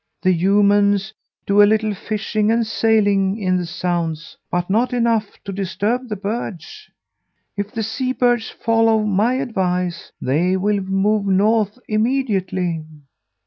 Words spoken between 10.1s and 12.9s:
they will move north immediately.'